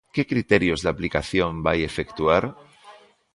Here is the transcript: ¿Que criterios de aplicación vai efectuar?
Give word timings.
¿Que 0.13 0.23
criterios 0.31 0.79
de 0.81 0.89
aplicación 0.93 1.51
vai 1.65 1.79
efectuar? 1.89 2.43